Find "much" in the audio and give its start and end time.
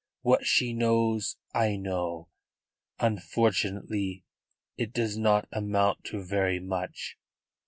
6.59-7.19